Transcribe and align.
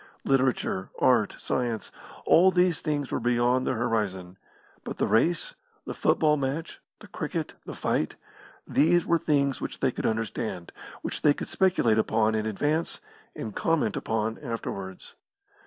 Literature, 0.23 0.89
art, 0.97 1.35
science, 1.37 1.91
all 2.25 2.49
these 2.49 2.81
things 2.81 3.11
were 3.11 3.19
beyond 3.19 3.67
their 3.67 3.75
horizon; 3.75 4.39
but 4.83 4.97
the 4.97 5.05
race, 5.05 5.53
the 5.85 5.93
football 5.93 6.37
match, 6.37 6.79
the 7.01 7.07
cricket, 7.07 7.53
the 7.67 7.75
fight, 7.75 8.15
these 8.67 9.05
were 9.05 9.19
things 9.19 9.61
which 9.61 9.79
they 9.79 9.91
could 9.91 10.07
understand, 10.07 10.71
which 11.03 11.21
they 11.21 11.35
could 11.35 11.47
speculate 11.49 11.99
upon 11.99 12.33
in 12.33 12.47
advance 12.47 12.99
and 13.35 13.55
comment 13.55 13.95
upon 13.95 14.39
afterwards. 14.39 15.13